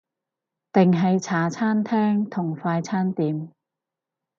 [0.73, 3.51] 定係茶餐廳同快餐店？